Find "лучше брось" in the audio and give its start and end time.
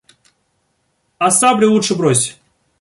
1.71-2.39